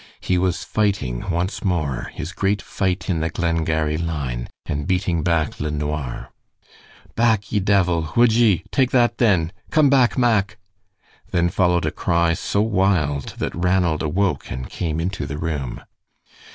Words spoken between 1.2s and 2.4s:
once more his